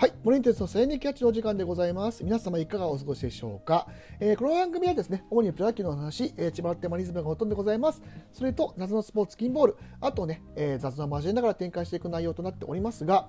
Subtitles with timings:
[0.00, 0.12] はい。
[0.22, 2.22] モリンテスのセーニキャッチのお時間でございます。
[2.22, 3.88] 皆様いかがお過ごしでしょうか？
[4.20, 8.00] えーこの番組はですね、主にプロ野球の話、えー、千葉ってマリズムがほとんどでございます。
[8.32, 13.26] それと、謎のスポーツ、キンボール、あとね、えー雑談を交えながら展開していく内容となっておりますが、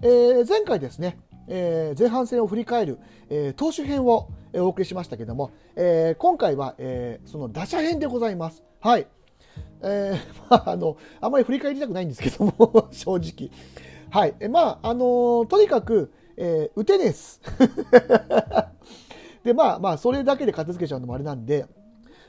[0.00, 8.62] えー前回ですね、えー前半戦を振り返る、えー投手編を、お送りしましたけども、えー今回は、えーその打者編でございます。
[8.78, 9.08] はい。
[9.82, 10.16] えー
[10.48, 13.50] まあ、あの、あまり振り返りたくないんですけども、 正直。
[14.12, 14.34] はい。
[14.40, 17.40] えまあ、あのーとにかく、えー打てねえす。
[19.42, 21.64] で、まあ、まあ、それだけで片付けちゃうのもあれなんで、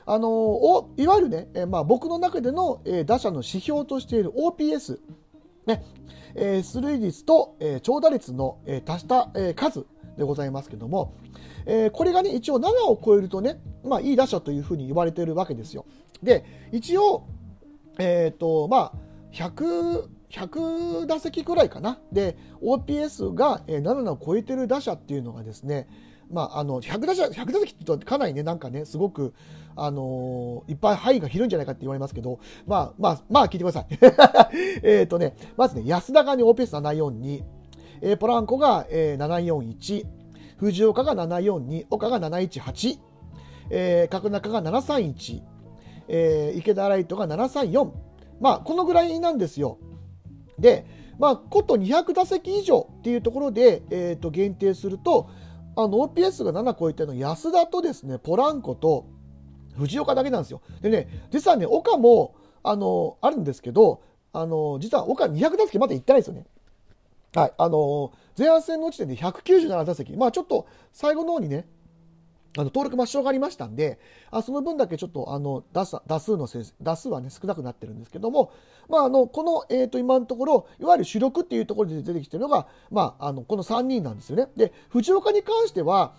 [0.06, 4.98] あのーお、いわゆるね、えまあ、僕の中での、えー打者の指標としている OPS、
[5.66, 5.84] ね、
[6.34, 9.84] えー出塁率と、えー長打率の、えー足した、えー数
[10.16, 11.12] でございますけども、
[11.66, 15.84] えーこれがね、一応7を超えるとね、まあ、いい打者というふうに言われているわけですよ。
[16.22, 17.24] で、一応、
[17.98, 18.92] えっ、と、まあ、
[19.34, 21.98] 100、100打席くらいかな。
[22.12, 25.88] で、OPS がえー7を超えてる打者っていうのがですね、
[26.30, 29.34] まあ、あの、100打者、100打席って言うとかなりね、なんかね、すごく、
[29.76, 33.86] あのーいっぱい範囲が広いんじゃないかって言われますけど、まあ、まあ、まあ、聞いてください。
[34.82, 37.42] えっとね、まずね、安田がね、OPS742、
[38.00, 40.06] えーポランコが、えー741、
[40.56, 42.98] 藤岡が742、岡が718、
[43.70, 45.42] えー角中が731、
[46.08, 47.90] えー池田ライトが734。
[48.40, 49.78] まあ、このぐらいなんですよ。
[50.58, 50.86] で、
[51.18, 55.28] まあ、こと200打席以上っていうところで、えーと限定すると、
[55.76, 59.06] あの、OPS が7超えての安田とですね、ポランコと
[59.76, 60.62] 藤岡だけなんですよ。
[60.80, 64.02] でね、実はね、岡も、あの、あるんですけど、
[64.32, 66.44] あの、実は岡200打席まで行ってないですよね。
[67.34, 67.52] はい。
[67.58, 70.16] あの、前半戦の時点で197打席。
[70.16, 71.66] まあちょっと最後の方にね、
[72.56, 73.98] あの登録抹消がありましたんで、
[74.30, 78.52] あその分だけちょっとあの打数打数の成績打数はね少なくなってるんですけども、
[78.88, 84.48] まああのこのえっ、と今のところいわゆる主力っていうところで出てきてるのがまああのこの3人なんですよね。
[84.56, 86.14] で藤岡に関しては。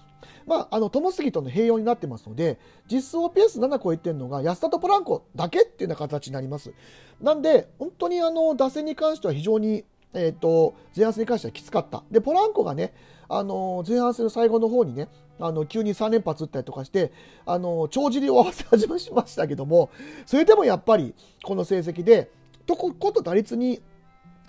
[0.47, 2.57] まあ、あの友杉との併用になってますので
[2.91, 6.73] 実数 OPS7 超えてるのが安田とポランコだけっていうような形になります。
[7.22, 12.03] なんで本当にあの打線に関しては非常にえー、と前半戦に関してはきつかった。
[12.09, 12.93] で、ポランコがね、
[13.27, 15.09] あの前半戦の最後の方にね、
[15.39, 17.11] あの急に3連発打ったりとかして、
[17.45, 19.91] あの帳尻を合わせ始めましたけども、
[20.25, 22.31] それでもやっぱりこの成績で、
[22.65, 23.81] とここと打率に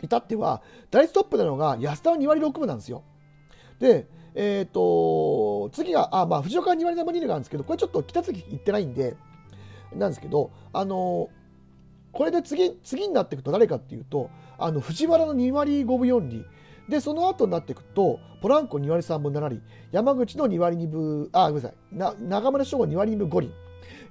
[0.02, 3.02] 至っては、打率トップなのが安田の2割6分なんですよ。
[3.80, 9.16] で、えっ、と、次が、あ、まあ、藤岡は2割7分2厘があるんですけど、これちょっと北月行ってないんで、
[9.94, 11.30] なんですけど、あの
[12.16, 16.46] これで次、次になっていくと誰かっていうと、あの、藤原の2割5分4厘。
[16.88, 19.60] で、その後になっていくと、ポランコ2割3分7厘。
[19.92, 21.94] 山口の2割2分、あ、ごめんなさい。
[21.94, 23.52] な中村翔吾2割2分5厘。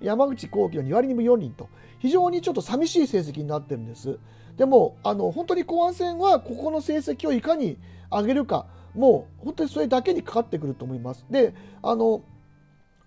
[0.01, 1.67] 山口幸輝の2割2分4厘と、
[1.97, 4.19] 非常にちょっと寂しい成績になってるんです。
[4.55, 7.79] でも、あの、本当に後半戦は、ここの成績をいかに
[8.11, 11.25] 上げるか、もう、本当にそれだけにかかってくると思います。
[11.31, 12.21] で、あの、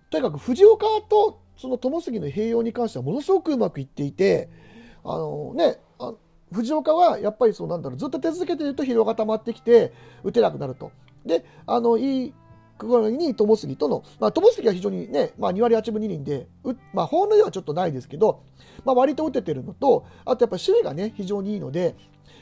[0.09, 4.49] とにかく藤岡とその友杉の併用に関してはものすごくうまくいっていて、
[5.09, 6.13] あのね、あ
[6.53, 9.91] 藤岡はやっぱりそうなんだろうずっと手続けていると疲労が溜まってきて
[10.23, 10.91] 打てなくなると。
[11.25, 12.33] で、あのいい
[12.77, 18.43] くらいに友杉との、まあ、友杉は非常にね、まあ、2割8分2厘で、うまあ、本塁はちょっとないですけど、
[18.85, 21.95] まあ、割と打ててるのと、あとやっぱり守備がね、非常にいいので、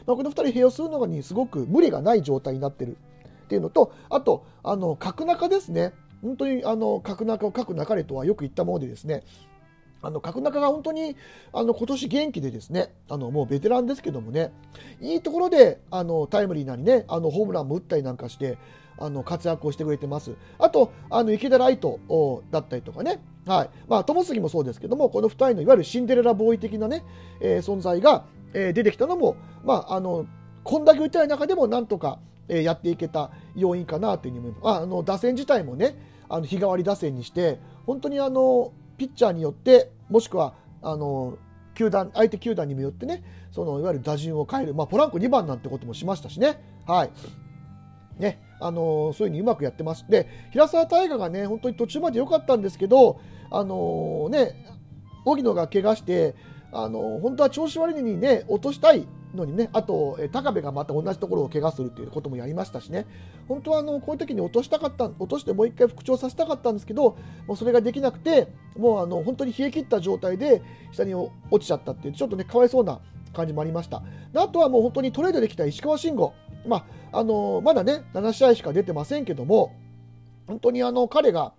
[0.06, 2.98] まあ、この2人併用するのにすごく無理がない状態になってる
[3.46, 5.94] っていうのと、あと、あの、角中ですね。
[6.22, 9.24] 本当にあの角中を書くなかれとはよく言ったものでですね、
[10.08, 11.18] あの角中が本当に
[11.52, 14.54] あの今年元気でですね、あのもうベテランですけどもね、
[15.02, 18.58] いいところであのタイムリーなりね、あのホームランも打ったりなんかして、
[18.98, 20.36] あの活躍をしてくれてます。
[20.60, 22.00] あと、あの池田ライト
[22.52, 23.70] だったりとかね、はい。
[23.90, 27.04] まあ、友杉もそうですけども、この2人のいわゆるシンデレラボーイ的なね、
[27.42, 28.24] えー存在が、
[28.54, 29.36] えー出てきたのも、
[29.66, 30.26] まあ、あの、
[30.64, 34.82] こんだけ打ってない中でもなんとか、えーやっていけた要因かなというふうに思います。
[34.84, 35.98] あの打線自体もね、
[36.30, 41.38] あの日替わり打線にして、本当にあのピッチャーによって、もしくはあの
[41.76, 46.60] 球団相手球団にもよってね、そのいわゆる打順を変える、まあ、ポランコ2番なんてこともしましたしね。
[46.88, 47.12] はい
[48.20, 50.06] ねあのそういうふうにうまくやってます。
[50.10, 53.20] で、平沢大河がね、本当に途中まで良かったんですけど、
[53.52, 54.56] あのね、
[55.26, 56.36] 荻野が怪我して、
[56.72, 63.06] あの本当は調子悪いのにね、落としたいのにね、あと、高部がまた同じところを怪我するということもやりましたしね、
[63.48, 67.18] 本当はあのこういう時に落としたかった、落としてもう一回復調させたかったんですけど、
[67.48, 70.62] もうそれができなくて、もうあの本当に冷え切った状態で
[70.92, 73.00] 下に落ちちゃったっていう、ちょっとね、かわいそうな
[73.34, 74.04] 感じもありました。
[74.36, 76.34] あとはもう本当にトレードできた石川慎吾、
[76.68, 79.74] まああのまだね、7試合しか出てませんけども、
[80.48, 81.54] 本当にあの彼が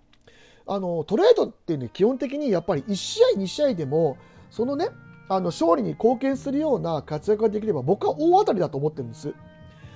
[0.67, 4.19] あのトレードっていうのは基本的にやっぱり1試合、2試合でも
[4.51, 4.89] そのね
[5.29, 9.35] あの勝利に貢献するような活躍ができれば僕は大当たりだと思ってるんです。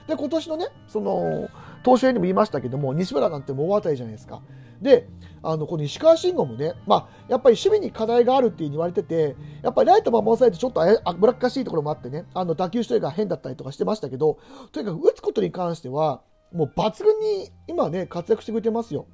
[0.06, 1.48] で、今年のね、その、
[1.82, 4.42] 投手編にも言いましたけども、西村なんても大当たりじゃないですか。
[4.80, 5.08] で、
[5.42, 14.38] あの、この石川慎吾もね、まあ、やっぱり守備に課題があるっていうに言われてて、やっぱりライト守らされてちょっとあぶらっかしいところもあってね、あの、打球処理が変だったりとかしてましたけど、
[14.72, 19.06] とにかく打つことに関しては、もう抜群に今ね、活躍してくれてますよ。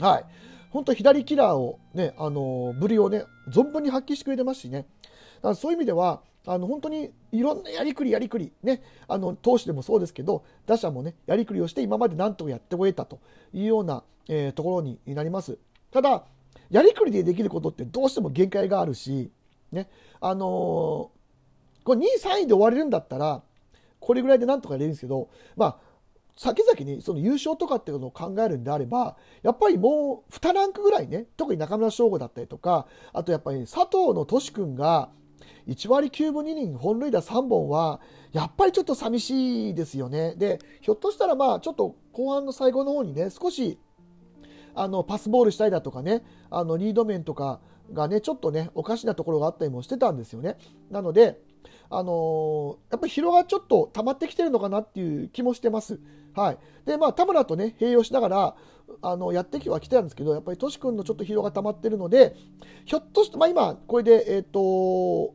[0.00, 0.24] はい。
[0.70, 4.86] 本当左キラーをね、あの、ぶりをね、存分に発揮してくれてますしね。
[5.40, 13.20] だからそういう意味では、あの本当にいろんなやりくりやりくり、ね、あの投手でもそうですけど打者もねやりくりをして今まで何とかやってこえたと
[13.52, 15.58] いうような、えー、ところになります。
[15.90, 16.24] ただ
[16.70, 19.30] やりくりでできることってどうしても限界があるし、
[19.70, 19.88] ね
[20.20, 23.42] あのー、これ2位3位で終われるんだったら
[23.98, 25.76] これぐらいでなんとかやれるんですけどまあ
[26.36, 35.10] 先々にその優勝とかっていうのを考えるんであればやっぱりもう2ランクぐらいね特に中村翔吾だったりとかあとやっぱり佐藤の俊君が
[35.66, 38.00] 1割9分2厘、本塁打3本は、
[38.32, 40.34] やっぱりちょっと寂しいですよね。
[40.36, 43.78] で、ひょっとしたらまあ、ちょっと後半の最後の方にね、少し、
[44.74, 47.60] あの、パスボールしたりだとかね、あの、リード面とか
[47.92, 50.56] がね、ちょっとね、おかしなところがあったりもしてたんですよね。
[50.90, 51.40] なので、
[51.92, 55.98] あのー、やっぱり疲労がちょっと溜まってきてるのかなっていう気もしてます。
[56.34, 56.58] はい。
[56.86, 58.56] で、まあ、田村とね、併用しながら、
[59.02, 62.36] あの、やってきは来てたんですけど、やっぱりトシ君のちょっと疲労が溜まってるので、
[62.84, 65.34] ひょっとして、まあ今、これで、えっ、ー、と、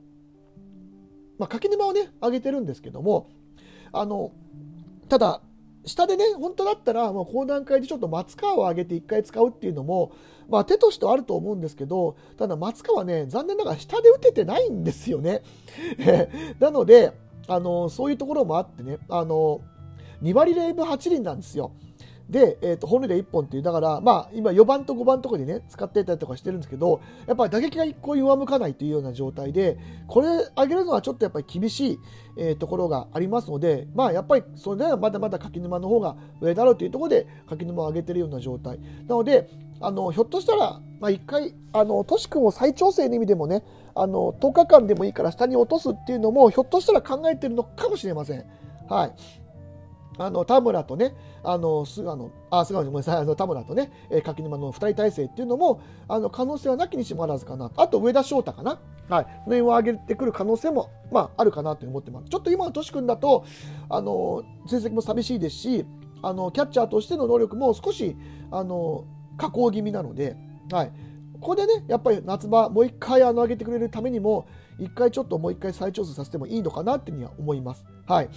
[1.37, 3.29] まあ、柿沼をね、上げてるんですけども、
[3.91, 4.31] あの、
[5.09, 5.41] ただ、
[5.85, 10.11] 下でね、本当だったら、もうこの段階でちょっと松川を上げて1回使うっていうのも、
[10.49, 15.41] まあ、手としてはあると思うんですけど、ただ松川ね、残念ながら下で打ててないんですよね。
[16.59, 17.13] なので、
[17.47, 19.61] あの、そういうところもあってね、あの、
[20.23, 21.71] 2割0分8厘なんですよ。
[22.29, 29.77] で、えー、と本塁打1本っていう、だから、まあ、今4番と5番とかでね、使ってたりとかしてるんですけど、やっぱり打撃が1個弱むかないというような状態で、
[30.07, 30.27] これ
[30.57, 31.99] 上げるのはちょっとやっぱり厳しい、
[32.37, 38.79] えー、ところがありますので、まあ、やっぱりそれではまだまだ柿沼の方が上だろうというところで、柿沼を上げてるような状態。
[39.07, 39.49] なので、
[39.81, 43.63] あのひょっとしたら、まあ、1回、あのトシ君を再調整の意味でもね、
[43.93, 48.45] あの10日間でもいいから下に落とすっていうのも、ひょっとしたら考えてるのかもしれません。
[48.89, 49.44] はい。
[50.17, 58.79] あの田村とね、あの菅野、あ菅野ごめんなさい、あの田村とね、えー、柿沼の2人体制っていうのも、あの可能性はなきにしもあらずかな、あと上田翔太かな、
[59.09, 62.29] はい、の辺を上げてくる可能性も、まあ、あるかなと思ってます。
[62.29, 63.45] ちょっと今のトシ君だと、
[63.89, 65.85] あの成績も寂しいですし、
[66.21, 68.15] あのキャッチャーとしての能力も少し
[68.51, 69.05] あの
[69.37, 70.35] 下降気味なので、
[70.71, 70.91] はい、
[71.39, 74.47] ここでね、やっぱり夏場、もう一回あの上げてくれるためにも、
[74.79, 77.85] 一回ちょっともう一回再調整させてもいいのかなっていうには思います。
[78.07, 78.29] はい。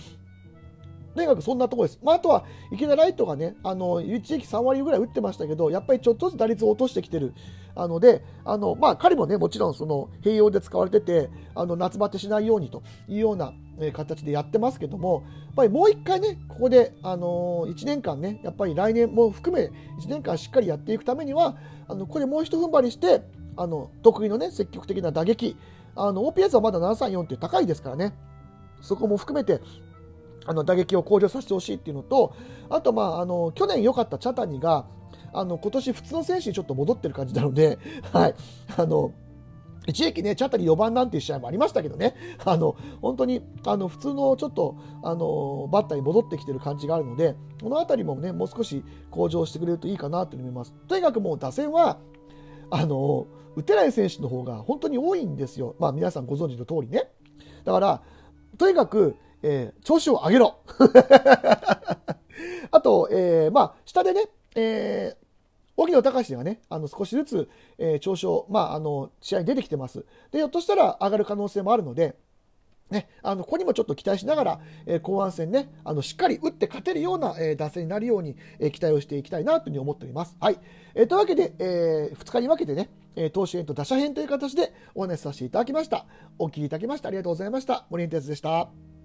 [1.19, 2.01] とにかくそんなところです。
[2.01, 7.35] まあ、あとは池田ライトがね、あの一時期3割ぐらい打ってましたけど、やっぱりちょっとずつ打率を落としてきてる。
[7.75, 13.53] あので、あのまあ、彼もね、もちろんその併用で使われてて、あの夏バテしないようにというような、
[13.93, 19.65] 形でやってますけども、やっぱりもう1回ね、ここで、あの1年間ね、やっぱり来年も含め、
[20.01, 21.57] 1年間しっかりやっていくためには、
[21.89, 23.23] あのここでもう一踏ん張りして、
[23.57, 25.57] あの得意のね、積極的な打撃、
[25.97, 28.15] あの OPS はまだ734って高いですからね、
[28.81, 29.61] そこも含めて
[30.49, 32.35] あの打撃を向上させてほしいっていうのと、
[32.71, 34.87] あと、まあ、あの去年良かったチャタニが、
[35.35, 37.79] あの今年普通の選手にちょっと戻ってる感じなので、
[38.13, 38.35] はい、
[38.79, 39.13] あの
[39.87, 42.15] 一時期ね、チャタリ4番なんていう試合もありましたけどね、
[42.47, 50.73] あの本当にあの普通のちょっとあのバッターに戻ってきてる感じがあるので、この辺りもね、もう少し向上してくれるといいかなと思います。
[50.89, 51.99] とにかくもう打線は、
[52.71, 55.77] あの打てない選手の方が本当に多いんですよ。
[55.79, 57.11] まあ皆さんご存知の通りね。
[57.65, 58.03] だから、
[58.57, 60.57] とにかくえー、調子を上げろ
[62.71, 65.17] あと、えー、まあ、下でね、えー、
[65.77, 70.05] 荻野隆がね、あの少しずつ、えー、調子を、まあ、あの試合に出てきてます。
[70.33, 72.17] で、ひょっとしたら上がる可能性もあるので、
[72.91, 80.37] ね、あのここにもちょっと期待しながら、えー、後半戦ね、あのしっかり打って勝てるような、えー、打線になるように、えー、期待をしていきたいなというふうに思っております。
[80.41, 80.59] はい。
[80.95, 86.07] えー、というわけで、えー、2日に分けてね、え、投手編と打者編という形でお話しさせていただきました。
[86.39, 87.87] お聞きいただきましてありがとうございました。
[87.91, 88.98] 森エンテスでした。